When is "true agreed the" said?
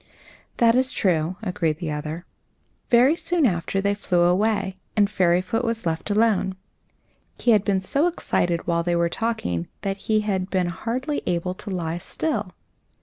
0.91-1.91